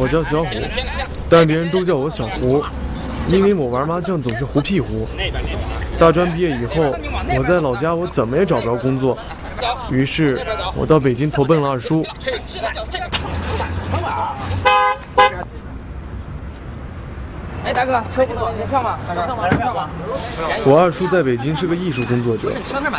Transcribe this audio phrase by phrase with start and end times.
[0.00, 0.48] 我叫小虎，
[1.28, 2.64] 但别人都叫我小胡，
[3.28, 5.06] 因为我玩麻将总是胡屁胡。
[5.98, 6.94] 大专毕业以后，
[7.36, 9.18] 我在老家我怎么也找不着工作，
[9.90, 10.42] 于是
[10.74, 12.02] 我到北京投奔了二叔。
[17.62, 18.48] 哎，大哥，车行吗？
[18.58, 18.98] 有票吗？
[19.06, 19.90] 大哥，买票吗？
[20.64, 22.50] 我二叔在北京是个艺术工作者，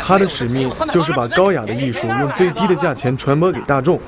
[0.06, 4.00] 他的使命就是把高雅的艺术用最低的价钱传播给大众。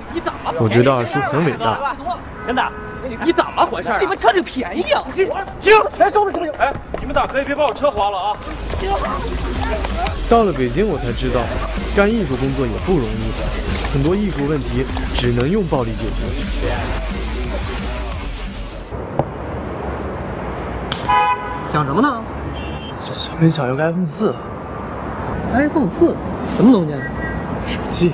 [0.61, 1.97] 我觉得二叔很伟大。
[2.47, 2.63] 真的？
[3.23, 3.91] 你怎么回事？
[4.01, 5.03] 你们车这便宜啊！
[5.13, 5.29] 行，
[5.93, 6.55] 全收了行不行？
[6.59, 8.37] 哎，你们大可以别把我车划了啊！
[10.29, 11.41] 到了北京，我才知道，
[11.95, 13.31] 干艺术工作也不容易，
[13.93, 16.25] 很多艺术问题只能用暴力解决。
[21.71, 22.23] 想什么呢
[22.99, 24.35] 小明想要个 iPhone 四
[25.53, 26.17] ？iPhone 四，
[26.57, 26.93] 什么东西？
[27.67, 28.13] 手机，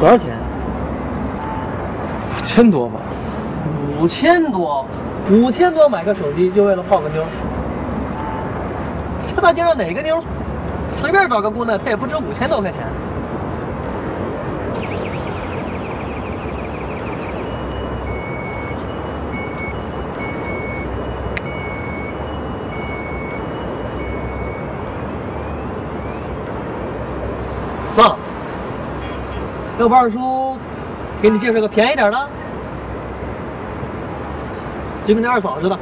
[0.00, 0.36] 多少钱？
[2.36, 2.98] 五千多吧。
[4.00, 4.86] 五千多，
[5.28, 7.24] 五千多买个手机就为了泡个妞？
[9.24, 10.22] 这大街上哪个妞
[10.92, 12.80] 随便找个姑娘，她也不值五千多块钱。
[27.96, 28.16] 算了，
[29.80, 30.56] 要不二叔
[31.20, 32.28] 给你介绍个便宜点的？
[35.08, 35.78] 就跟那二嫂似的，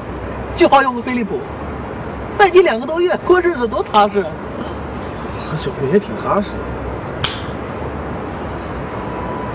[0.54, 1.40] 就好用个飞利浦，
[2.38, 4.24] 待机两个多月，过日子多踏实。
[5.42, 6.52] 和小明也挺踏实，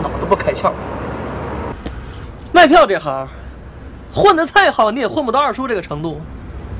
[0.04, 0.74] 脑子不开窍。
[2.52, 3.26] 卖票这行，
[4.14, 6.20] 混的再好，你也混不到二叔这个程度。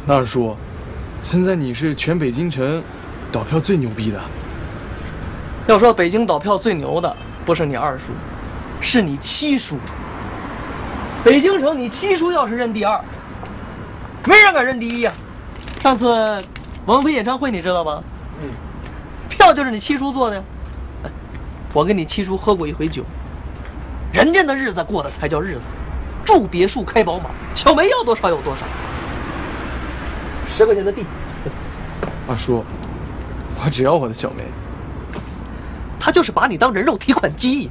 [0.06, 0.54] 那二叔，
[1.22, 2.84] 现在你是全北京城
[3.32, 4.20] 倒票最牛逼的。
[5.66, 8.12] 要说北京倒票最牛的，不是你二叔，
[8.82, 9.78] 是你七叔。
[11.24, 13.00] 北京城，你七叔要是认第二，
[14.26, 15.12] 没人敢认第一呀。
[15.82, 16.44] 上次
[16.86, 18.04] 王菲演唱会你知道吧？
[18.42, 18.50] 嗯，
[19.30, 20.44] 票就是你七叔做的呀。
[21.74, 23.04] 我跟你七叔喝过一回酒，
[24.12, 25.62] 人家的日子过的才叫日子，
[26.26, 28.66] 住别墅开宝马，小梅要多少有多少。
[30.54, 31.06] 十块钱的币。
[32.28, 32.66] 二叔，
[33.64, 34.44] 我只要我的小梅。
[36.00, 37.70] 他就是把你当人肉提款机。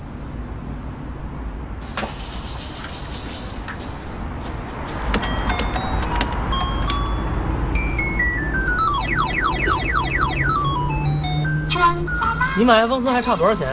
[12.61, 13.67] 你买 iPhone 四还差多少钱？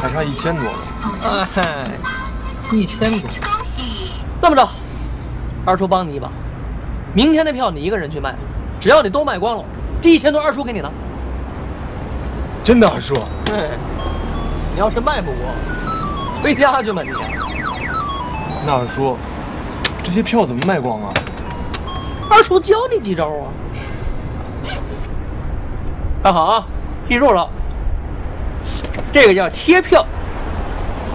[0.00, 0.78] 还差一千多呢。
[1.24, 1.98] 哎，
[2.70, 3.28] 一千多。
[4.40, 4.68] 这么着，
[5.66, 6.28] 二叔帮你一把，
[7.12, 8.32] 明天的票你一个人去卖，
[8.78, 9.64] 只要你都卖光了，
[10.00, 10.88] 这一千多二叔给你拿。
[12.62, 13.12] 真的，二叔。
[13.52, 13.70] 哎，
[14.72, 15.40] 你要是卖不过，
[16.44, 17.10] 回家去吧你。
[18.64, 19.16] 那二叔，
[20.04, 21.12] 这些票怎么卖光啊？
[22.30, 23.50] 二叔教你几招啊。
[26.22, 26.64] 看好啊，
[27.08, 27.48] 记住了，
[29.12, 30.04] 这个叫贴票。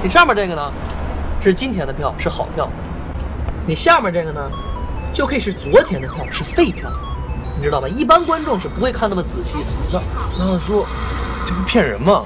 [0.03, 0.71] 你上面这个呢，
[1.41, 2.67] 是今天的票，是好票；
[3.65, 4.51] 你下面这个呢，
[5.13, 6.89] 就可以是昨天的票，是废票。
[7.57, 7.87] 你知道吧？
[7.87, 9.65] 一般观众是不会看那么仔细的。
[9.91, 9.99] 那
[10.37, 10.85] 那二叔，
[11.45, 12.23] 这不骗人吗？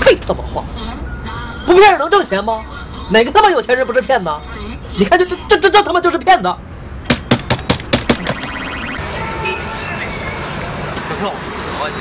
[0.00, 0.62] 呸他妈话！
[1.66, 2.62] 不骗人能挣钱吗？
[3.10, 4.30] 哪个他妈有钱人不是骗子？
[4.96, 6.54] 你看这这这这这他妈就是骗子！
[11.18, 11.98] 票多少钱？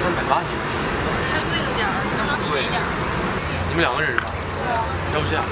[0.00, 0.46] 三百八十。
[1.30, 2.86] 还贵了点儿，能不能便宜点儿？
[3.70, 4.26] 你们两个人是吧？
[5.14, 5.42] 要不这样，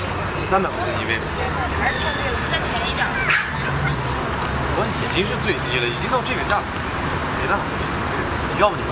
[0.49, 1.19] 三百块钱一位。
[1.83, 3.11] 还是太贵了，再便宜点儿。
[4.79, 6.63] 我已经是最低了，已经到这个价了，
[7.43, 7.65] 没办法，
[8.61, 8.91] 要不你们？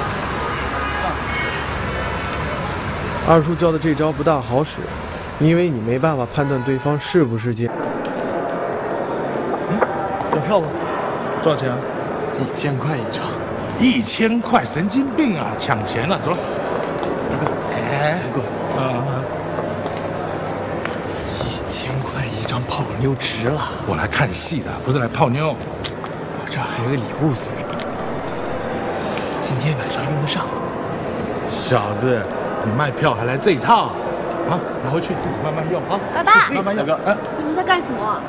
[3.28, 4.82] 二叔教的这招不大好使，
[5.38, 7.70] 因为你没办法判断对方是不是奸。
[10.32, 10.68] 要票吗？
[11.42, 11.78] 多少钱啊？
[12.40, 13.24] 一千块一张。
[13.78, 15.48] 一千块，神经病啊！
[15.58, 16.38] 抢钱了，走了。
[17.30, 18.46] 大哥，哎，不够
[18.80, 19.20] 啊，
[21.44, 23.68] 一千块一张泡个妞值了。
[23.86, 25.48] 我来看戏的，不是来泡妞。
[25.50, 25.56] 我
[26.50, 27.64] 这还有个礼物送你，
[29.42, 30.46] 今天晚上用得上。
[31.46, 32.22] 小子，
[32.64, 33.92] 你卖票还来这一套？
[34.48, 36.00] 啊，拿回去自己慢慢用啊。
[36.14, 36.86] 爸爸，慢慢用。
[37.04, 38.20] 哎，你们在干什么？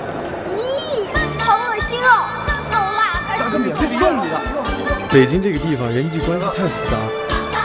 [0.50, 1.08] 咦，
[1.40, 2.28] 好恶心哦！
[2.70, 4.42] 走啦，大哥，你自己用你的。
[5.10, 6.98] 北京这个地方人际关系太复杂，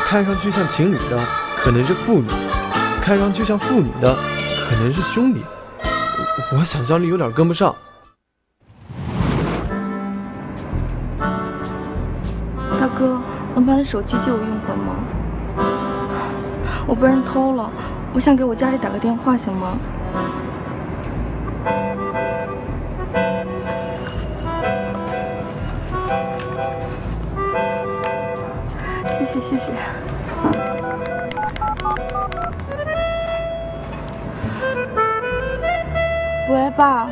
[0.06, 1.20] 看上去像情侣的
[1.56, 2.28] 可能是父女，
[3.02, 4.14] 看上去像父女的
[4.68, 5.44] 可能是兄弟。
[5.82, 7.74] 我我想象力有点跟不上。
[12.78, 13.20] 大哥，
[13.54, 14.94] 能把你手机借我用会吗？
[16.86, 17.68] 我被人偷了，
[18.14, 19.76] 我想给我家里打个电话，行吗？
[29.52, 29.72] 谢谢。
[36.49, 37.06] 喂，爸，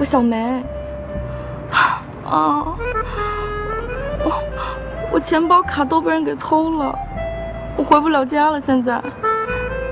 [0.00, 0.64] 我小梅。
[2.24, 2.74] 啊，
[4.24, 4.42] 我
[5.12, 6.98] 我钱包卡都被人给偷了，
[7.76, 8.60] 我回不了家了。
[8.60, 9.00] 现在，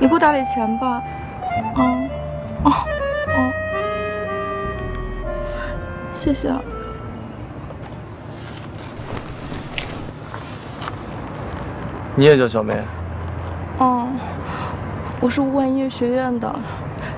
[0.01, 1.01] 你给我打点钱吧。
[1.77, 1.81] 啊，
[2.65, 2.73] 哦，
[3.29, 3.53] 哦，
[6.11, 6.61] 谢谢啊。
[12.17, 12.81] 你也叫小梅？
[13.79, 14.07] 哦，
[15.21, 16.55] 我是武馆音乐学院的，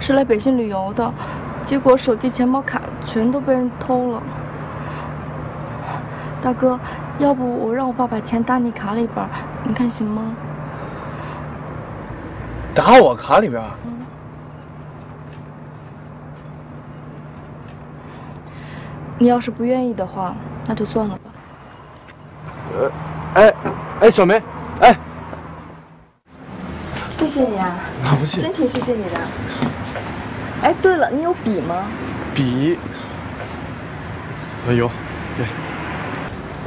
[0.01, 1.13] 是来北京旅游的，
[1.63, 4.23] 结果手机、钱包卡全都被人偷了。
[6.41, 6.81] 大哥，
[7.19, 9.29] 要不我让我爸把钱打你卡里边，
[9.65, 10.35] 你看行吗？
[12.75, 13.63] 打我卡里边？
[19.19, 20.35] 你要是不愿意的话，
[20.67, 21.31] 那就算了吧。
[22.79, 22.91] 呃，
[23.35, 23.55] 哎，
[24.01, 24.43] 哎，小梅，
[24.81, 24.95] 哎，
[27.11, 27.75] 谢谢你啊，
[28.05, 29.19] 那不谢，真挺谢谢你的。
[30.63, 31.85] 哎，对了，你有笔吗？
[32.35, 32.79] 笔，
[34.69, 34.91] 哎呦，
[35.37, 35.47] 对。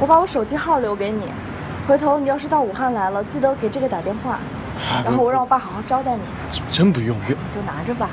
[0.00, 1.28] 我把我手机号留给你，
[1.86, 4.38] 回头你要是到武汉来了，记得给这个打电话，
[5.04, 6.22] 然后我让我爸好好招待你。
[6.72, 8.08] 真不用，不用，就拿着吧。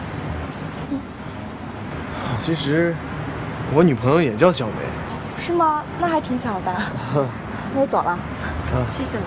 [2.36, 2.94] 其实，
[3.74, 4.74] 我女朋友也叫小梅。
[5.40, 5.82] 是吗？
[6.00, 6.72] 那还挺巧的。
[7.74, 8.12] 那我走了。
[8.12, 9.24] 啊，谢谢了。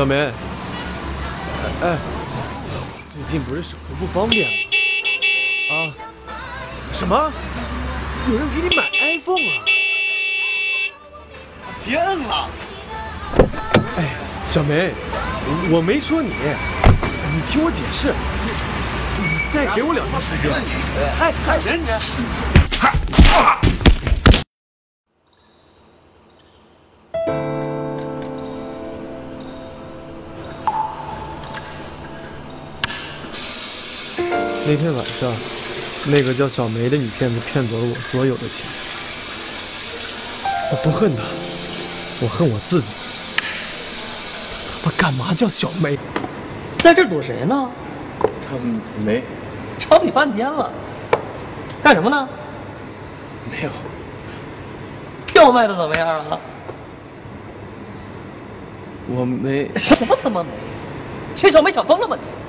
[0.00, 0.16] 小梅。
[1.82, 1.98] 哎，
[3.12, 4.54] 最近不是手头不方便吗？
[5.76, 5.92] 啊？
[6.94, 7.30] 什么？
[8.30, 9.60] 有人给你买 iPhone 啊？
[11.84, 12.48] 别摁了！
[13.98, 14.16] 哎，
[14.48, 14.92] 小梅，
[15.44, 18.14] 我我没说你，你听我解释，
[19.18, 20.50] 你再给我两天时间。
[21.20, 21.84] 哎，看谁你？
[34.70, 35.28] 那天晚上，
[36.12, 38.64] 那个叫小梅的女骗子骗走了我所有的钱。
[40.70, 41.24] 我不恨她，
[42.22, 42.86] 我恨我自己。
[44.84, 45.98] 他干嘛叫小梅？
[46.78, 47.68] 在这躲谁呢？
[48.20, 48.56] 他
[49.04, 49.24] 没。
[49.80, 50.70] 找你半天了，
[51.82, 52.28] 干什么呢？
[53.50, 53.70] 没有。
[55.26, 56.38] 票卖的怎么样啊？
[59.08, 59.68] 我没。
[59.76, 60.48] 什么他妈没？
[61.34, 62.39] 钱小梅想疯了吗你？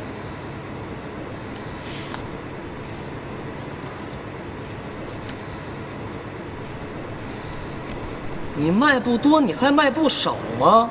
[8.56, 10.89] 你卖不多，你还卖不少吗？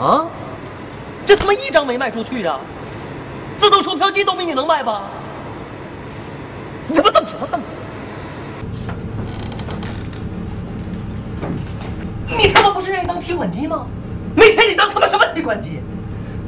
[0.00, 0.24] 啊？
[1.26, 2.58] 这他妈一张没卖出去呀！
[3.58, 5.02] 自动售票机都比你能卖吧？
[6.88, 7.60] 你他妈瞪什么瞪？
[12.26, 13.86] 你他妈不是愿意当提款机吗？
[14.34, 15.80] 没钱你当他妈什么提款机？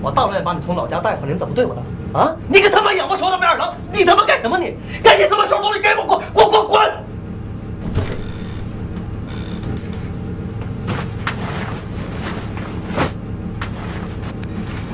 [0.02, 1.82] 我大老远把你从老家带回来，你怎么对我的？
[2.18, 2.34] 啊？
[2.48, 3.74] 你个他妈养不熟的白眼狼！
[3.92, 4.76] 你他妈干什么你？
[5.02, 7.03] 赶紧他妈收东西给我滚滚滚滚！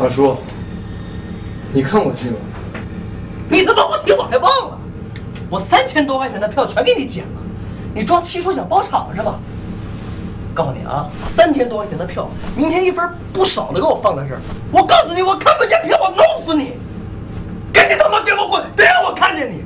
[0.00, 0.34] 二叔，
[1.74, 2.38] 你看我信吗？
[3.50, 4.78] 你他妈不提我还忘了，
[5.50, 7.40] 我三千多块钱的票全给你捡了，
[7.94, 9.38] 你装七叔想包场是吧？
[10.54, 14.40] 告诉你啊，三千多块钱的票，明天一分不少的给我放在这儿。
[14.72, 16.72] 我告诉你，我看不见票，我弄死你！
[17.70, 19.62] 赶紧他妈给我滚，别让我看见你！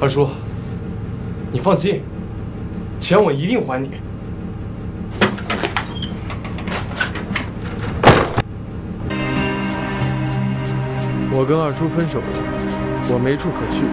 [0.00, 0.28] 二叔，
[1.50, 2.04] 你放心，
[3.00, 3.90] 钱我一定还你。
[11.32, 12.26] 我跟二叔分手了，
[13.08, 13.86] 我没处可去。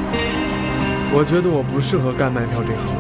[1.13, 2.98] 我觉得我不适合干卖票这行，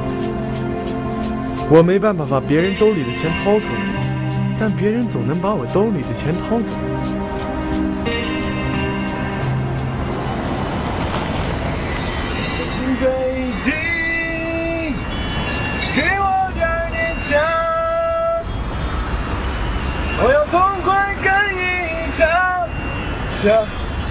[1.69, 3.79] 我没办法把别人兜里的钱掏出来，
[4.59, 6.71] 但别人总能把我兜里的钱掏走。
[13.01, 13.05] 北
[13.65, 13.73] 京，
[15.95, 17.17] 给我点点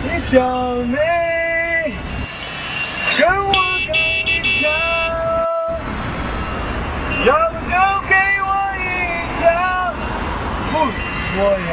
[0.09, 0.39] 你小
[0.85, 0.97] 妹，
[3.19, 3.91] 跟我回
[4.63, 4.65] 家，
[7.27, 7.75] 要不就
[8.09, 8.49] 给我
[8.79, 8.81] 一
[9.43, 9.45] 脚，
[10.71, 10.73] 不
[11.37, 11.69] 洛阳，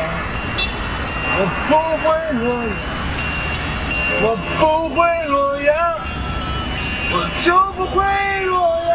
[1.38, 1.72] 我不
[2.02, 2.06] 会
[2.42, 2.74] 洛阳，
[4.24, 4.26] 我
[4.58, 4.62] 不
[4.96, 4.98] 会
[5.28, 5.72] 洛阳，
[7.12, 7.96] 我就不会
[8.46, 8.52] 洛
[8.90, 8.92] 阳。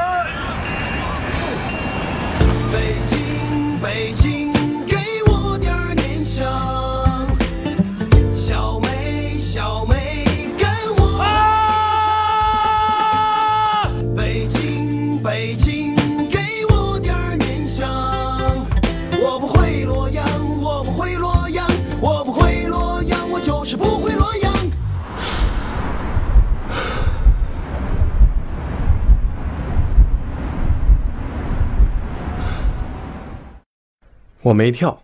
[34.49, 35.03] 我没跳，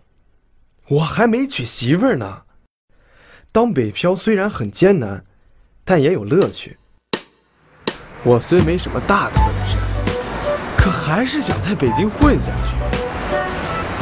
[0.87, 2.41] 我还没娶媳妇儿呢。
[3.51, 5.23] 当北漂虽然很艰难，
[5.83, 6.79] 但也有乐趣。
[8.23, 9.77] 我虽没什么大的本事，
[10.75, 12.63] 可还是想在北京混下去，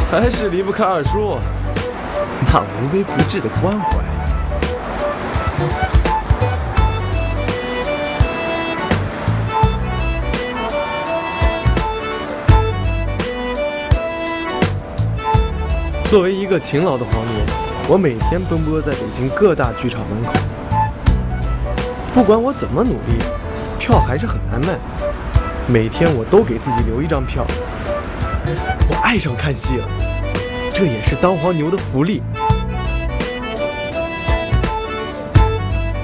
[0.09, 1.37] 还是离不开二叔
[2.47, 4.01] 那无微不至的关怀。
[16.13, 17.43] 作为一个勤劳的黄牛，
[17.89, 20.31] 我每天奔波在北京各大剧场门口。
[22.13, 23.17] 不管我怎么努力，
[23.79, 24.77] 票还是很难卖。
[25.67, 27.43] 每天我都给自己留一张票。
[28.91, 29.87] 我爱上看戏了，
[30.71, 32.21] 这也是当黄牛的福利。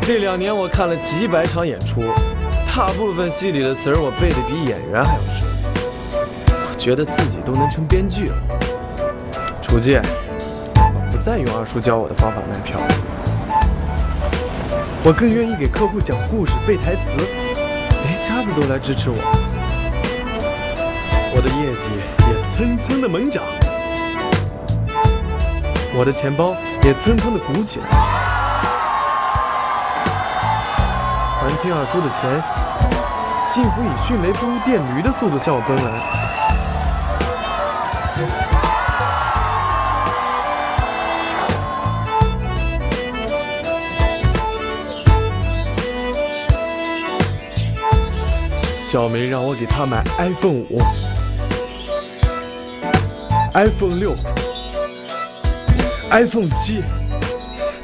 [0.01, 2.01] 这两年我看了几百场演出，
[2.65, 5.47] 大部分戏里的词儿我背的比演员还要深。
[6.51, 8.35] 我觉得自己都能成编剧了。
[9.69, 10.01] 逐渐，
[10.73, 12.87] 我不再用二叔教我的方法卖票了，
[15.03, 17.13] 我更愿意给客户讲故事、背台词，
[18.03, 19.15] 连瞎子都来支持我，
[21.35, 23.43] 我的业绩也蹭蹭的猛涨，
[25.95, 27.85] 我的钱包也蹭蹭的鼓起来。
[31.39, 32.41] 还清二叔的钱，
[33.45, 36.18] 幸福以迅雷不如电驴的速度向我奔来。
[48.91, 50.81] 小梅让我给她买 iPhone 五、
[53.53, 54.15] iPhone 六、
[56.09, 56.81] iPhone 七，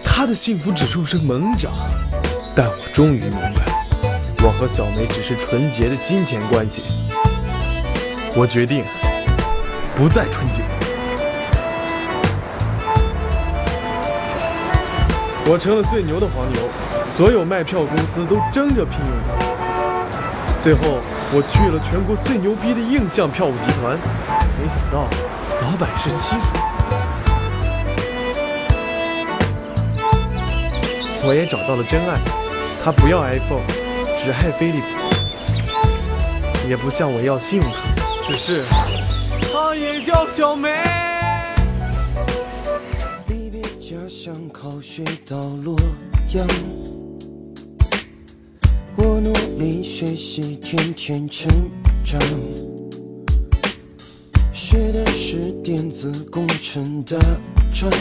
[0.03, 1.71] 她的幸福指数是猛涨。
[2.55, 3.85] 但我终于明白，
[4.43, 6.81] 我和小梅只是纯洁的金钱关系。
[8.35, 8.83] 我决定
[9.95, 10.63] 不再纯洁。
[15.45, 16.63] 我成了最牛的黄牛，
[17.15, 19.44] 所有卖票公司都争着聘用我。
[20.65, 20.81] 最后，
[21.31, 23.99] 我去了全国最牛逼的印象票务集团，
[24.59, 25.07] 没想到
[25.61, 26.47] 老板是七叔。
[31.23, 32.17] 我也找到了真爱，
[32.83, 33.61] 他不要 iPhone，
[34.17, 34.87] 只爱飞利浦，
[36.67, 37.77] 也不向我要信用卡，
[38.23, 38.63] 只是
[39.53, 40.83] 他也叫小梅。
[43.27, 45.77] 离别家乡，考学到洛
[46.33, 47.04] 阳。
[48.97, 51.51] 我努力学习，天天成
[52.03, 52.19] 长。
[54.53, 57.17] 学的是电子工程大
[57.73, 57.91] 专，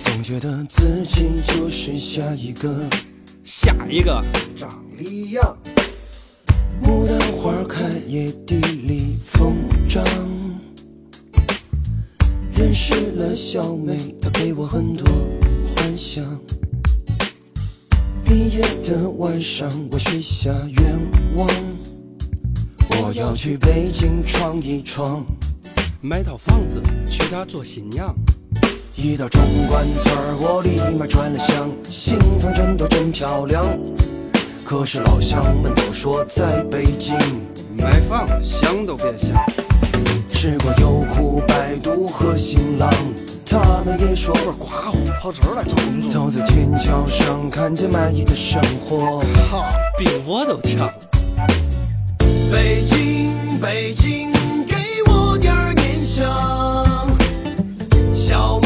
[0.00, 2.88] 总觉得自己就是下一个
[3.44, 4.24] 下一个
[4.56, 5.56] 张力扬。
[6.82, 9.56] 牡丹花开，野地里疯
[9.88, 10.04] 长。
[12.54, 15.06] 认识了小美，她给我很多
[15.74, 16.24] 幻想。
[18.28, 21.00] 毕业的晚上，我许下愿
[21.36, 21.48] 望，
[22.90, 25.24] 我要去北京闯一闯，
[26.00, 28.12] 买套房子娶她做新娘。
[28.96, 33.64] 一到中关村儿，我立马转了向，新房真多真漂亮。
[34.64, 37.16] 可是老乡们都说在北京
[37.78, 39.36] 买房想都别想。
[40.30, 40.95] 吃过优
[41.66, 42.88] 酷、百度和新浪，
[43.44, 46.10] 他们也说刮胡跑这儿来找工作。
[46.12, 49.20] 走在天桥上，看见满意的生活。
[49.50, 49.64] 靠，
[49.98, 50.88] 比我都强。
[52.52, 54.32] 北京，北京，
[54.64, 54.76] 给
[55.10, 56.24] 我点儿念想。
[58.14, 58.60] 小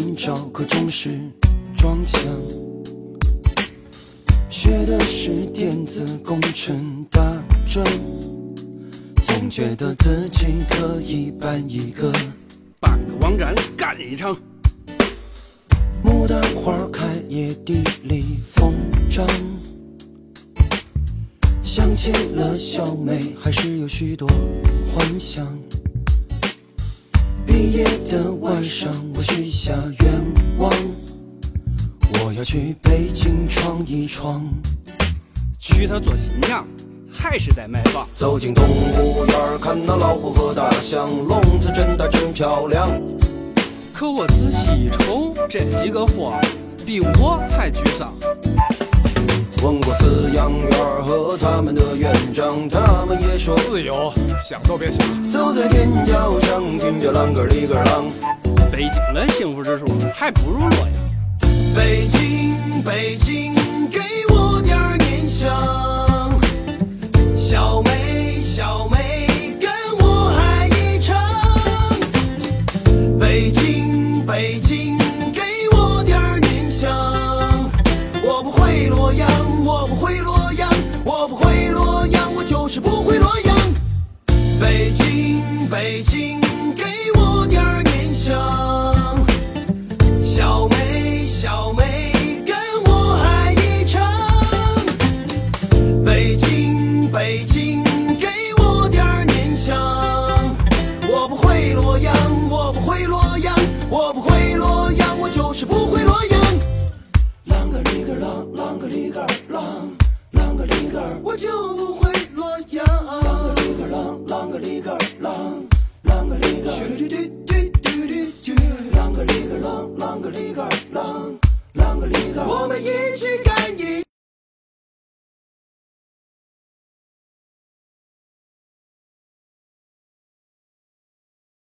[0.00, 1.10] 寻找，可总是
[1.76, 2.22] 撞墙。
[4.48, 7.20] 学的是电子工程大
[7.68, 7.84] 专，
[9.22, 12.10] 总觉得自己可以办一个
[12.80, 14.34] 办个网站干一场。
[16.02, 18.72] 牡丹花开，野地里疯
[19.10, 19.26] 长。
[21.62, 24.26] 想起了小美，还是有许多
[24.88, 25.46] 幻想。
[27.50, 30.72] 毕业的晚上，我许下愿望，
[32.22, 34.48] 我要去北京闯一闯。
[35.58, 36.64] 娶她做新娘，
[37.12, 38.06] 还是得买房。
[38.14, 42.88] 走进动物园，看到老虎和大象，笼子真大真漂亮。
[43.92, 46.38] 可我仔细一瞅，这几个货
[46.86, 48.14] 比我还沮丧。
[49.62, 50.70] 问过饲养员
[51.04, 54.10] 和他们的院长，他们也说自由，
[54.42, 55.06] 想都别想。
[55.28, 58.10] 走在天桥上，听着啷个里个啷。
[58.72, 61.76] 北京的幸福指数还不如洛阳。
[61.76, 63.54] 北京，北京，
[63.90, 64.00] 给
[64.30, 65.79] 我点儿念想。